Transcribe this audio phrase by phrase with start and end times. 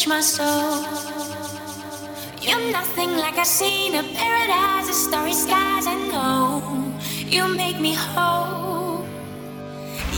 [0.00, 0.82] touch my soul.
[2.40, 5.86] You're nothing like I've seen a paradise of starry skies.
[5.86, 6.62] I know
[7.26, 9.04] you make me whole.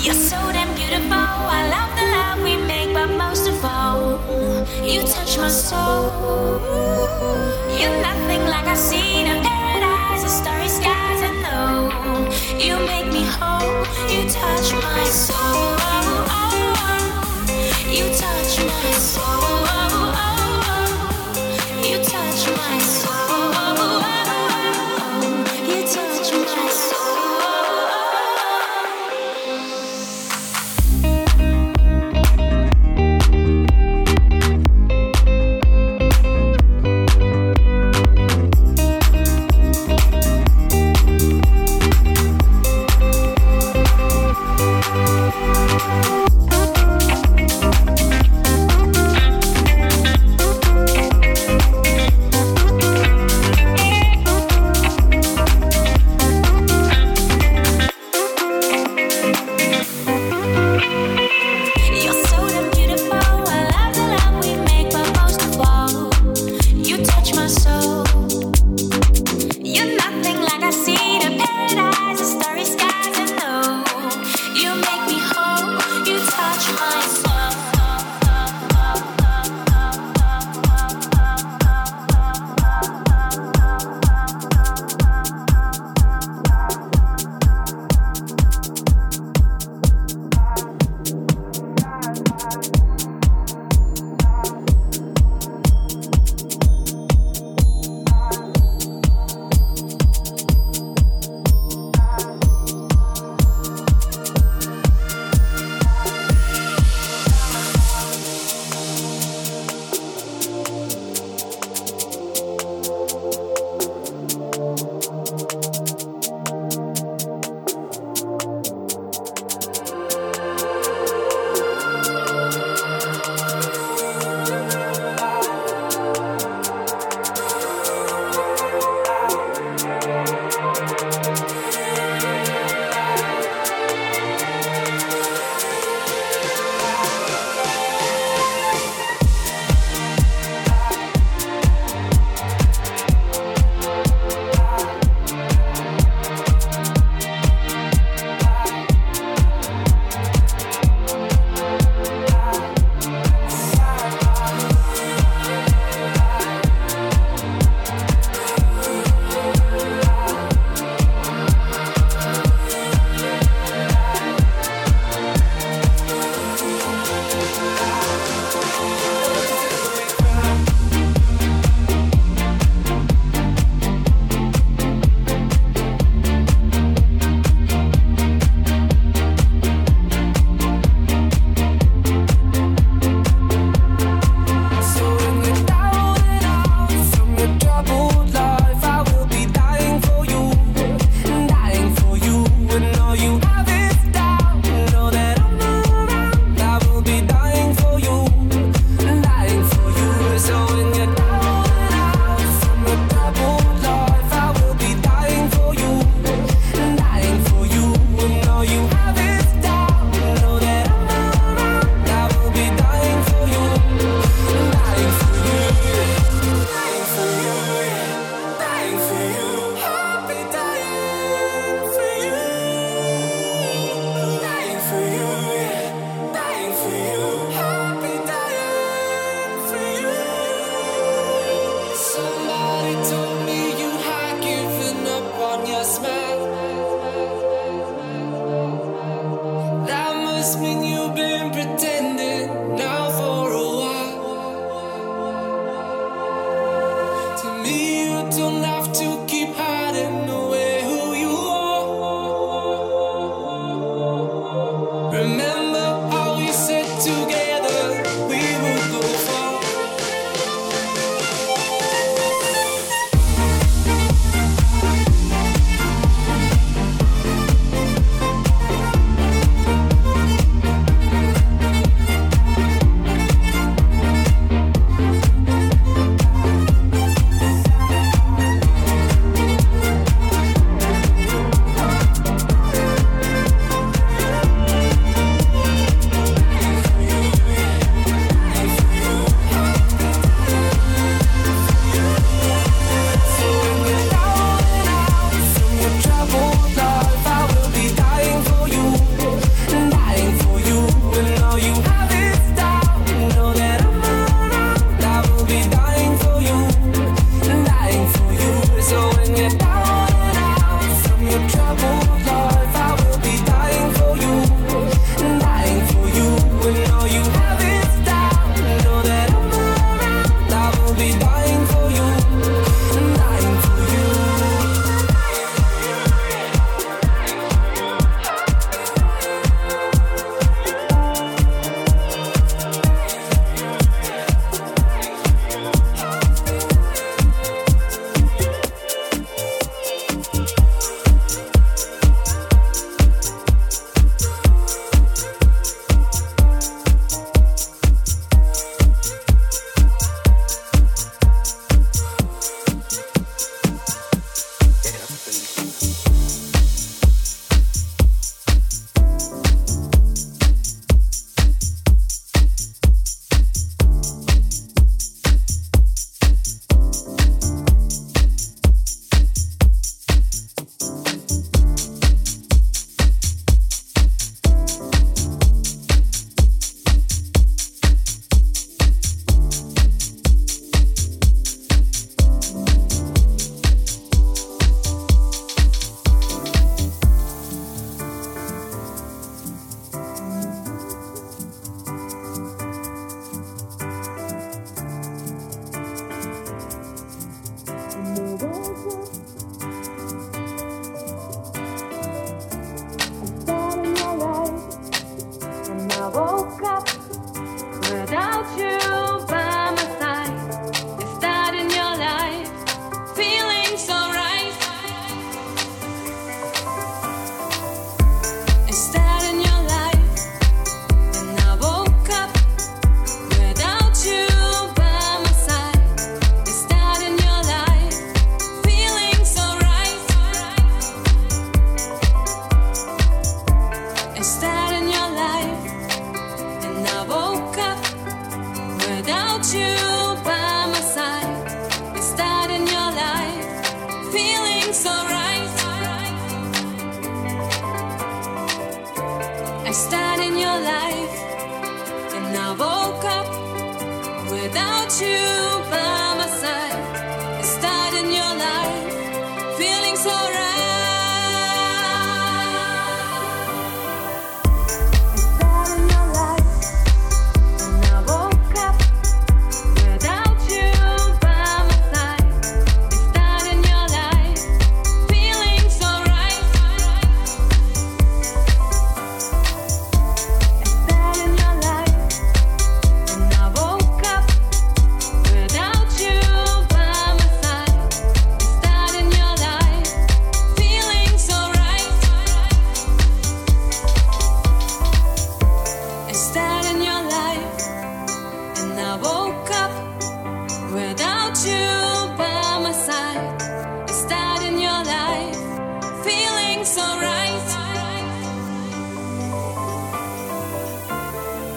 [0.05, 1.27] You're so damn beautiful.
[1.59, 4.21] I love the love we make, but most of all,
[4.87, 6.61] you touch my soul.
[7.79, 11.21] You're nothing like I've seen a paradise of starry skies.
[11.29, 11.91] I know
[12.65, 13.85] you make me whole.
[14.13, 15.83] You touch my soul.
[17.93, 19.67] You touch my soul.
[21.85, 24.32] You touch my soul.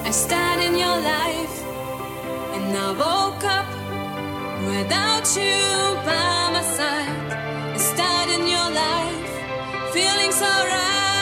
[0.07, 1.55] I started in your life,
[2.55, 3.69] and I woke up
[4.69, 7.33] without you by my side.
[7.74, 11.14] I started in your life, feeling so right.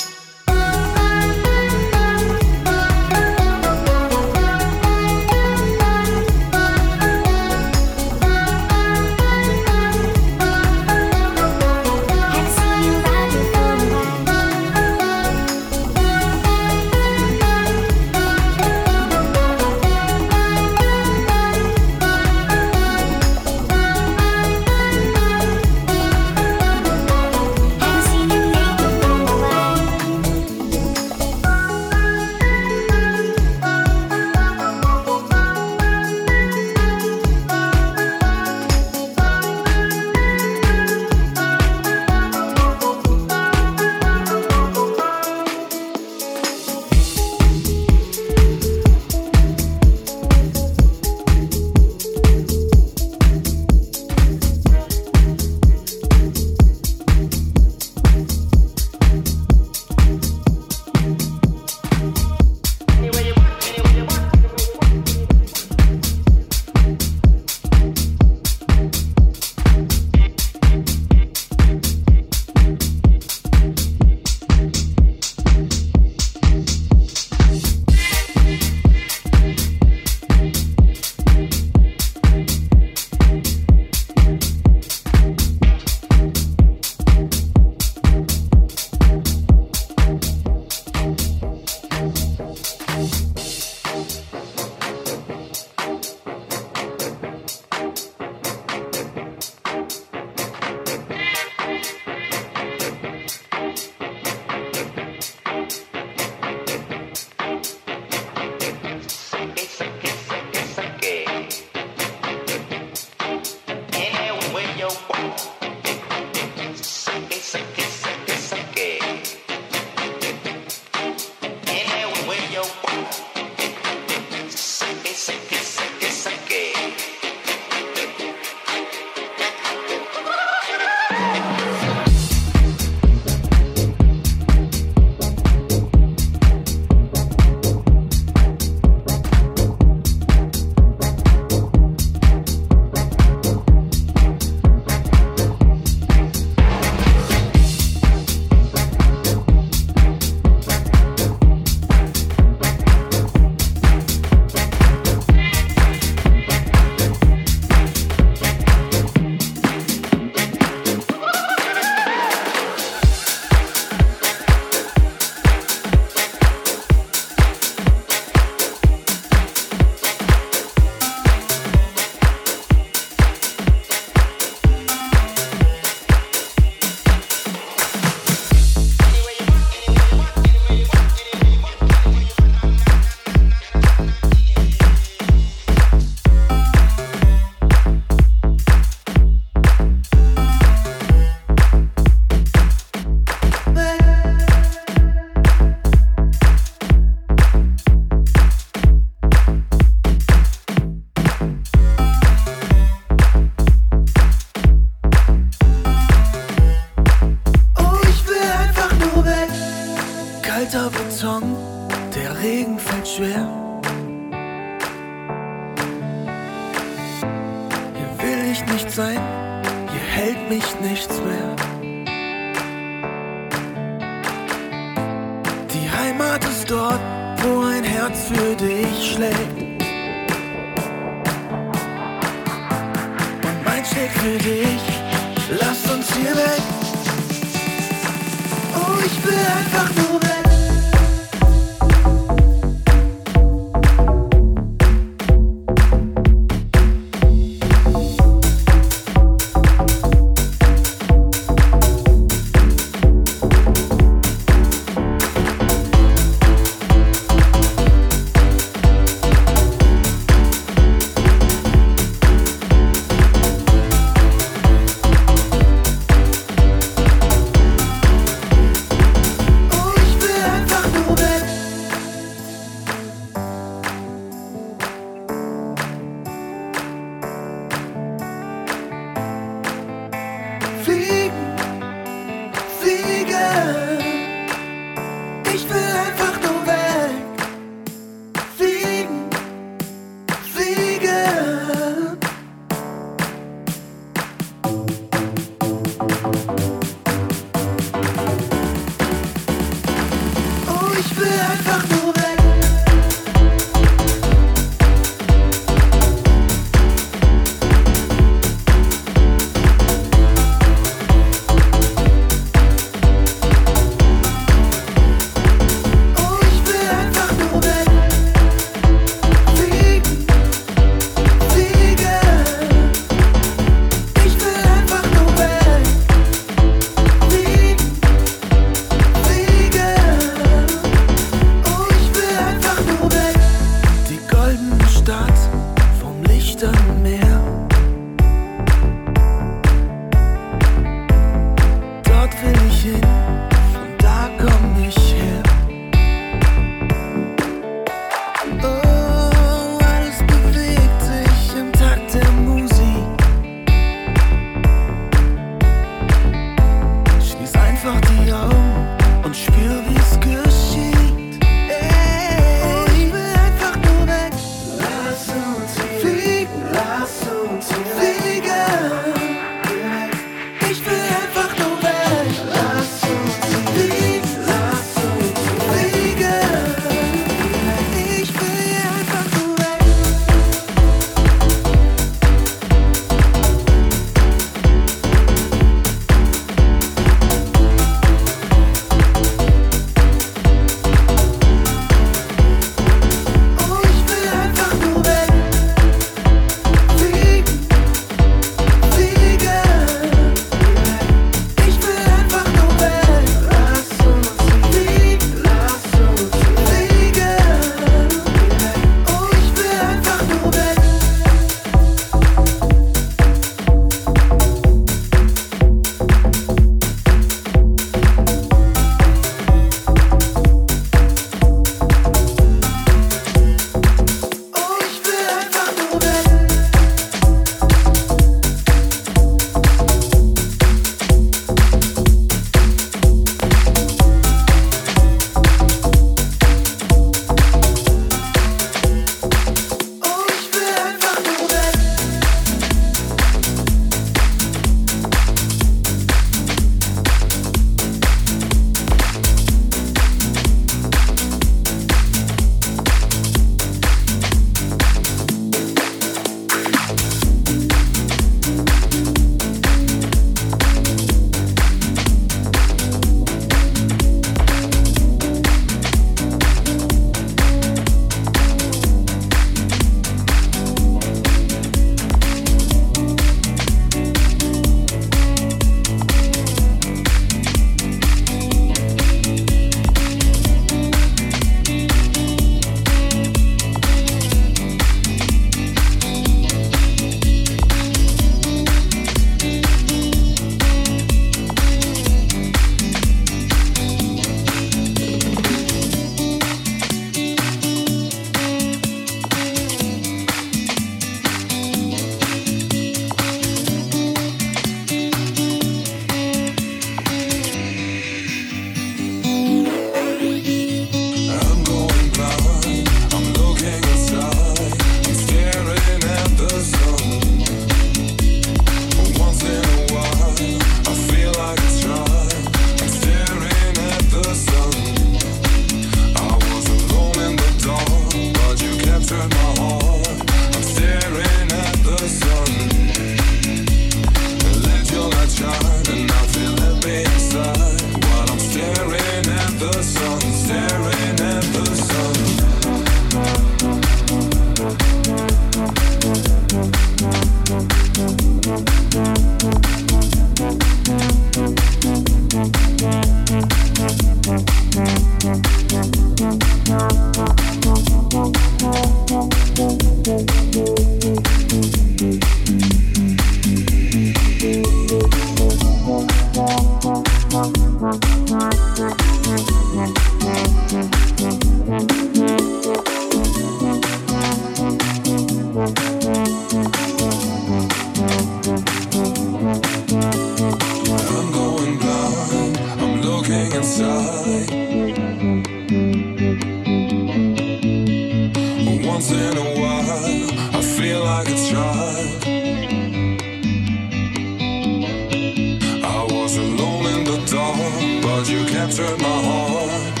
[598.02, 600.00] but you captured my heart.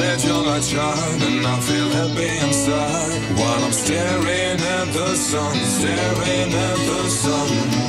[0.00, 5.54] Let your light shine, and I feel happy inside while I'm staring at the sun,
[5.54, 7.79] staring at the sun.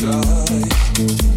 [0.00, 1.29] side.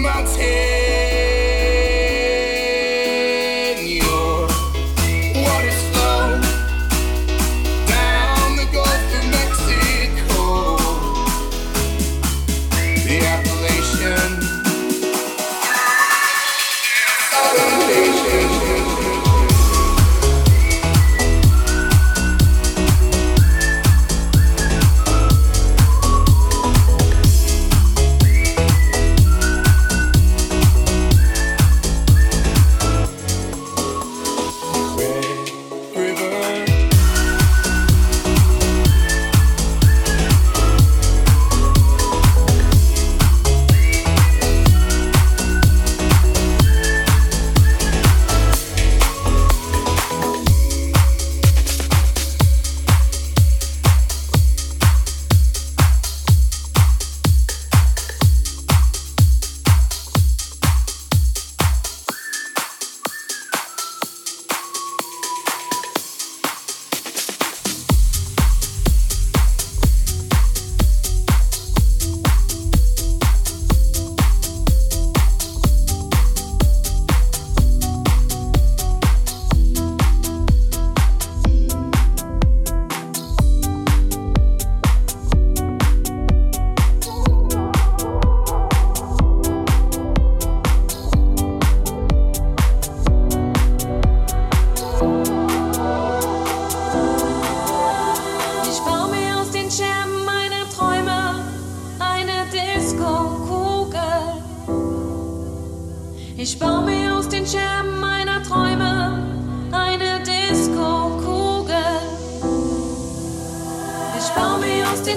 [0.00, 0.79] The mountain.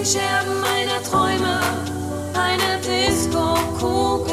[0.03, 1.59] Den Scherben meiner Träume
[2.33, 4.32] eine Disco-Kugel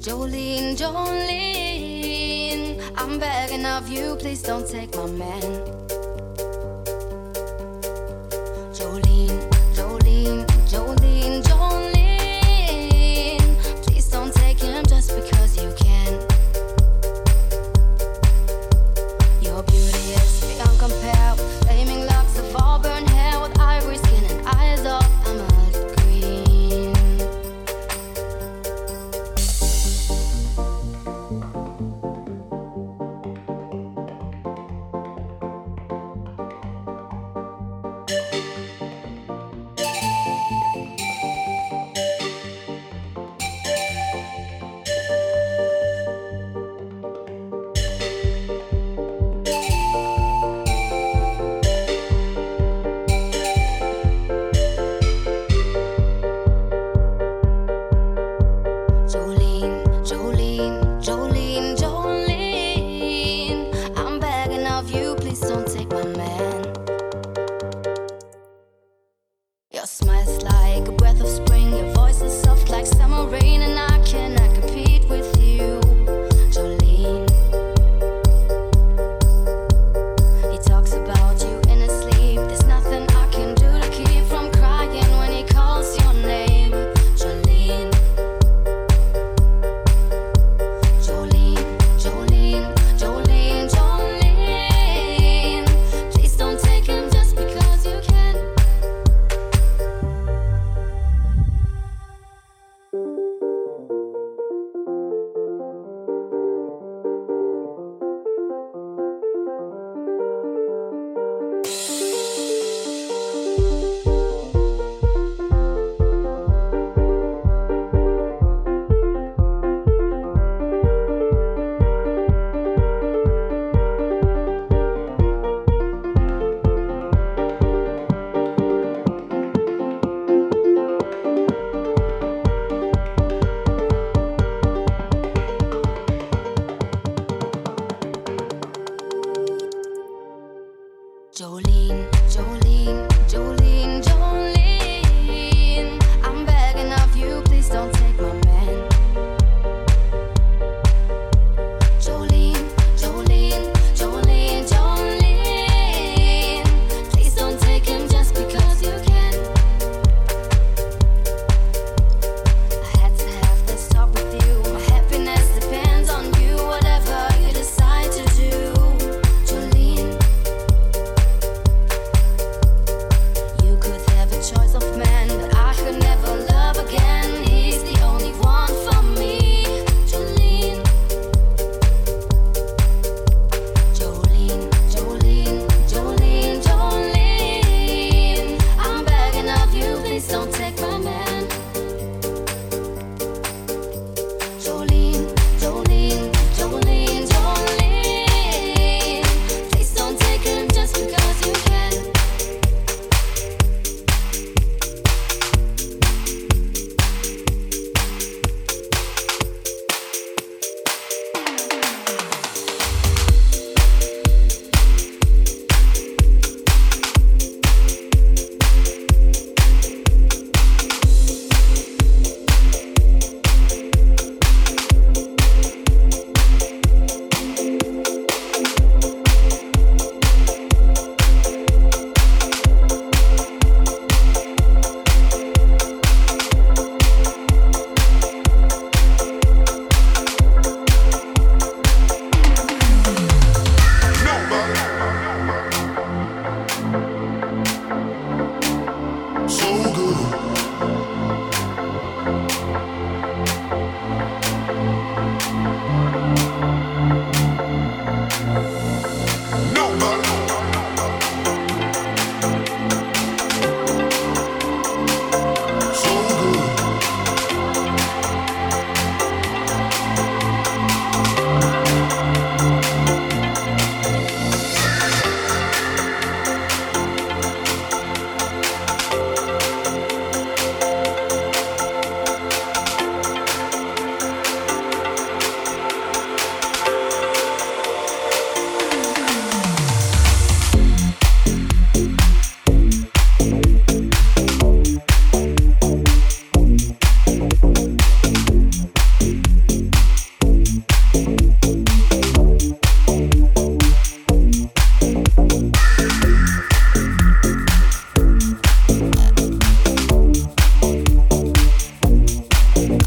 [0.00, 5.79] Jolene, Jolene, I'm begging of you, please don't take my man.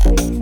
[0.02, 0.33] Bye.